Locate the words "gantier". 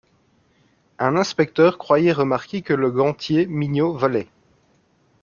2.89-3.45